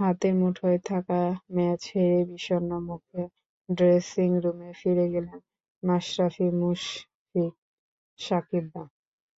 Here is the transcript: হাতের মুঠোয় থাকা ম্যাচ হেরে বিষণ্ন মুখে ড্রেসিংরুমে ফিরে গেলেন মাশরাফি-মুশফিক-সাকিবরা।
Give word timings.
হাতের 0.00 0.34
মুঠোয় 0.40 0.78
থাকা 0.88 1.20
ম্যাচ 1.54 1.80
হেরে 1.92 2.20
বিষণ্ন 2.30 2.70
মুখে 2.88 3.22
ড্রেসিংরুমে 3.68 4.70
ফিরে 4.80 5.06
গেলেন 5.14 5.38
মাশরাফি-মুশফিক-সাকিবরা। 5.82 8.82